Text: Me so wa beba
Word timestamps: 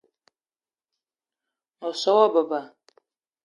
Me 1.79 1.89
so 2.01 2.11
wa 2.19 2.27
beba 2.33 2.59